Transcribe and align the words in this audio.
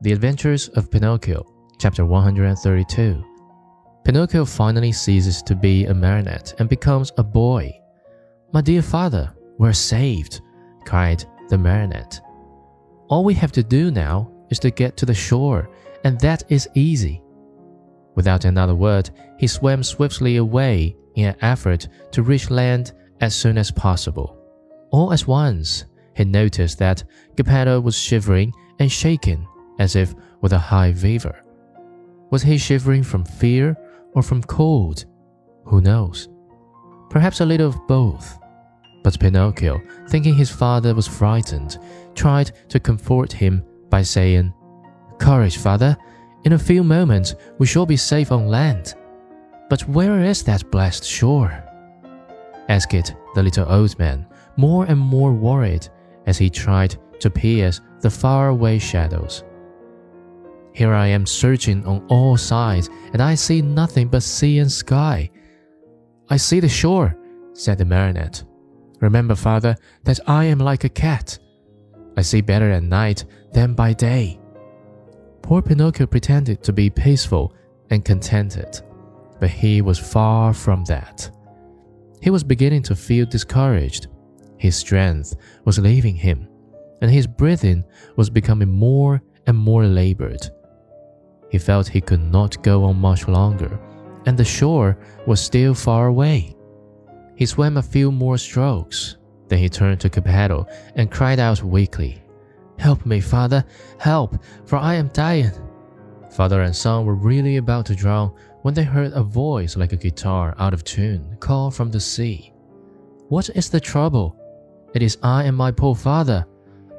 The 0.00 0.12
Adventures 0.12 0.68
of 0.68 0.92
Pinocchio, 0.92 1.44
Chapter 1.80 2.04
132. 2.04 3.24
Pinocchio 4.04 4.44
finally 4.44 4.92
ceases 4.92 5.42
to 5.42 5.56
be 5.56 5.86
a 5.86 5.94
marionette 5.94 6.54
and 6.60 6.68
becomes 6.68 7.10
a 7.18 7.24
boy. 7.24 7.72
My 8.52 8.60
dear 8.60 8.80
father, 8.80 9.34
we're 9.58 9.72
saved, 9.72 10.40
cried 10.84 11.24
the 11.48 11.58
marionette. 11.58 12.20
All 13.08 13.24
we 13.24 13.34
have 13.34 13.50
to 13.50 13.64
do 13.64 13.90
now 13.90 14.30
is 14.50 14.60
to 14.60 14.70
get 14.70 14.96
to 14.98 15.06
the 15.06 15.14
shore, 15.14 15.68
and 16.04 16.20
that 16.20 16.44
is 16.48 16.68
easy. 16.76 17.20
Without 18.14 18.44
another 18.44 18.76
word, 18.76 19.10
he 19.36 19.48
swam 19.48 19.82
swiftly 19.82 20.36
away 20.36 20.94
in 21.16 21.30
an 21.30 21.36
effort 21.40 21.88
to 22.12 22.22
reach 22.22 22.50
land 22.50 22.92
as 23.20 23.34
soon 23.34 23.58
as 23.58 23.72
possible. 23.72 24.37
All 24.90 25.12
at 25.12 25.26
once, 25.26 25.84
he 26.14 26.24
noticed 26.24 26.78
that 26.78 27.04
Geppetto 27.36 27.80
was 27.80 27.96
shivering 27.96 28.52
and 28.78 28.90
shaking 28.90 29.46
as 29.78 29.96
if 29.96 30.14
with 30.40 30.52
a 30.52 30.58
high 30.58 30.92
fever. 30.92 31.44
Was 32.30 32.42
he 32.42 32.58
shivering 32.58 33.02
from 33.02 33.24
fear 33.24 33.76
or 34.14 34.22
from 34.22 34.42
cold? 34.42 35.04
Who 35.64 35.80
knows? 35.80 36.28
Perhaps 37.10 37.40
a 37.40 37.46
little 37.46 37.68
of 37.68 37.86
both. 37.86 38.38
But 39.02 39.18
Pinocchio, 39.20 39.80
thinking 40.08 40.34
his 40.34 40.50
father 40.50 40.94
was 40.94 41.06
frightened, 41.06 41.78
tried 42.14 42.52
to 42.68 42.80
comfort 42.80 43.32
him 43.32 43.64
by 43.88 44.02
saying, 44.02 44.52
Courage, 45.18 45.56
father. 45.56 45.96
In 46.44 46.52
a 46.52 46.58
few 46.58 46.84
moments 46.84 47.34
we 47.58 47.66
shall 47.66 47.86
be 47.86 47.96
safe 47.96 48.30
on 48.30 48.48
land. 48.48 48.94
But 49.68 49.82
where 49.88 50.22
is 50.22 50.42
that 50.44 50.70
blessed 50.70 51.04
shore? 51.04 51.64
asked 52.68 53.14
the 53.34 53.42
little 53.42 53.70
old 53.70 53.98
man, 53.98 54.26
more 54.58 54.84
and 54.86 54.98
more 54.98 55.32
worried 55.32 55.88
as 56.26 56.36
he 56.36 56.50
tried 56.50 56.96
to 57.20 57.30
pierce 57.30 57.80
the 58.00 58.10
faraway 58.10 58.78
shadows. 58.78 59.44
Here 60.74 60.92
I 60.92 61.06
am 61.06 61.26
searching 61.26 61.86
on 61.86 62.04
all 62.08 62.36
sides, 62.36 62.90
and 63.12 63.22
I 63.22 63.34
see 63.34 63.62
nothing 63.62 64.08
but 64.08 64.22
sea 64.22 64.58
and 64.58 64.70
sky. 64.70 65.30
I 66.28 66.36
see 66.36 66.60
the 66.60 66.68
shore, 66.68 67.16
said 67.52 67.78
the 67.78 67.84
marionette. 67.84 68.44
Remember, 69.00 69.34
father, 69.34 69.76
that 70.04 70.20
I 70.26 70.44
am 70.44 70.58
like 70.58 70.84
a 70.84 70.88
cat. 70.88 71.38
I 72.16 72.22
see 72.22 72.40
better 72.40 72.70
at 72.70 72.82
night 72.82 73.24
than 73.52 73.74
by 73.74 73.92
day. 73.92 74.40
Poor 75.42 75.62
Pinocchio 75.62 76.06
pretended 76.06 76.62
to 76.64 76.72
be 76.72 76.90
peaceful 76.90 77.54
and 77.90 78.04
contented, 78.04 78.80
but 79.40 79.50
he 79.50 79.82
was 79.82 79.98
far 79.98 80.52
from 80.52 80.84
that. 80.86 81.30
He 82.20 82.30
was 82.30 82.42
beginning 82.42 82.82
to 82.82 82.96
feel 82.96 83.24
discouraged. 83.24 84.08
His 84.58 84.76
strength 84.76 85.36
was 85.64 85.78
leaving 85.78 86.14
him, 86.14 86.48
and 87.00 87.10
his 87.10 87.26
breathing 87.26 87.84
was 88.16 88.28
becoming 88.28 88.70
more 88.70 89.22
and 89.46 89.56
more 89.56 89.86
labored. 89.86 90.50
He 91.50 91.58
felt 91.58 91.88
he 91.88 92.00
could 92.00 92.20
not 92.20 92.62
go 92.62 92.84
on 92.84 92.96
much 92.96 93.28
longer, 93.28 93.78
and 94.26 94.36
the 94.36 94.44
shore 94.44 94.98
was 95.26 95.40
still 95.40 95.74
far 95.74 96.08
away. 96.08 96.54
He 97.36 97.46
swam 97.46 97.76
a 97.76 97.82
few 97.82 98.10
more 98.10 98.36
strokes. 98.36 99.16
Then 99.46 99.60
he 99.60 99.68
turned 99.68 100.00
to 100.00 100.08
Geppetto 100.08 100.66
and 100.96 101.10
cried 101.10 101.38
out 101.38 101.62
weakly, 101.62 102.22
Help 102.78 103.06
me, 103.06 103.20
father, 103.20 103.64
help, 103.98 104.36
for 104.66 104.76
I 104.76 104.94
am 104.94 105.08
dying. 105.08 105.52
Father 106.30 106.62
and 106.62 106.76
son 106.76 107.06
were 107.06 107.14
really 107.14 107.56
about 107.56 107.86
to 107.86 107.94
drown 107.94 108.34
when 108.62 108.74
they 108.74 108.84
heard 108.84 109.12
a 109.14 109.22
voice 109.22 109.76
like 109.76 109.92
a 109.92 109.96
guitar 109.96 110.54
out 110.58 110.74
of 110.74 110.84
tune 110.84 111.36
call 111.40 111.70
from 111.70 111.90
the 111.90 112.00
sea. 112.00 112.52
What 113.28 113.50
is 113.50 113.70
the 113.70 113.80
trouble? 113.80 114.37
It 114.94 115.02
is 115.02 115.18
I 115.22 115.44
and 115.44 115.56
my 115.56 115.70
poor 115.70 115.94
father. 115.94 116.46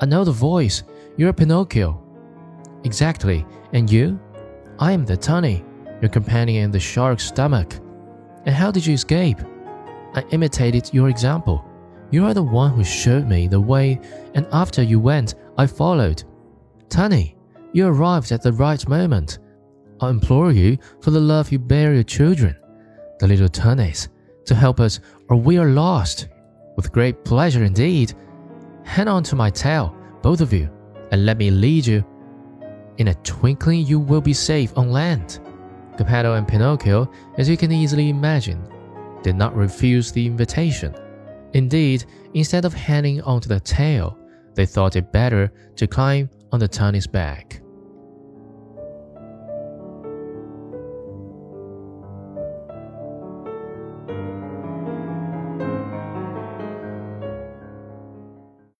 I 0.00 0.06
know 0.06 0.24
the 0.24 0.32
voice. 0.32 0.82
You're 1.16 1.32
Pinocchio. 1.32 2.02
Exactly. 2.84 3.46
And 3.72 3.90
you? 3.90 4.18
I 4.78 4.92
am 4.92 5.04
the 5.04 5.16
tunny, 5.16 5.64
your 6.00 6.10
companion 6.10 6.64
in 6.64 6.70
the 6.70 6.80
shark's 6.80 7.26
stomach. 7.26 7.74
And 8.46 8.54
how 8.54 8.70
did 8.70 8.84
you 8.84 8.94
escape? 8.94 9.38
I 10.14 10.24
imitated 10.30 10.92
your 10.92 11.08
example. 11.08 11.64
You 12.10 12.24
are 12.26 12.34
the 12.34 12.42
one 12.42 12.72
who 12.72 12.84
showed 12.84 13.26
me 13.26 13.48
the 13.48 13.60
way, 13.60 14.00
and 14.34 14.46
after 14.52 14.82
you 14.82 15.00
went, 15.00 15.34
I 15.58 15.66
followed. 15.66 16.22
Tunny, 16.88 17.36
you 17.72 17.86
arrived 17.86 18.30
at 18.30 18.42
the 18.42 18.52
right 18.52 18.86
moment. 18.88 19.38
I 20.00 20.10
implore 20.10 20.52
you, 20.52 20.78
for 21.00 21.10
the 21.10 21.20
love 21.20 21.50
you 21.50 21.58
bear 21.58 21.94
your 21.94 22.02
children, 22.02 22.56
the 23.18 23.26
little 23.26 23.48
tunnies, 23.48 24.08
to 24.44 24.54
help 24.54 24.80
us, 24.80 25.00
or 25.28 25.36
we 25.36 25.58
are 25.58 25.70
lost. 25.70 26.28
With 26.76 26.92
great 26.92 27.24
pleasure 27.24 27.64
indeed. 27.64 28.14
Hang 28.84 29.08
on 29.08 29.22
to 29.24 29.36
my 29.36 29.50
tail, 29.50 29.96
both 30.22 30.40
of 30.40 30.52
you, 30.52 30.70
and 31.10 31.24
let 31.24 31.38
me 31.38 31.50
lead 31.50 31.86
you 31.86 32.04
in 32.98 33.08
a 33.08 33.14
twinkling, 33.14 33.86
you 33.86 33.98
will 33.98 34.20
be 34.20 34.32
safe 34.32 34.76
on 34.76 34.92
land. 34.92 35.40
Geppetto 35.96 36.34
and 36.34 36.46
Pinocchio, 36.46 37.10
as 37.38 37.48
you 37.48 37.56
can 37.56 37.72
easily 37.72 38.08
imagine, 38.08 38.68
did 39.22 39.36
not 39.36 39.56
refuse 39.56 40.12
the 40.12 40.26
invitation. 40.26 40.94
Indeed, 41.54 42.04
instead 42.34 42.64
of 42.64 42.74
hanging 42.74 43.20
onto 43.22 43.48
the 43.48 43.60
tail, 43.60 44.18
they 44.54 44.66
thought 44.66 44.96
it 44.96 45.12
better 45.12 45.52
to 45.76 45.86
climb 45.86 46.30
on 46.52 46.60
the 46.60 46.68
tunny's 46.68 47.06
back. 47.06 47.60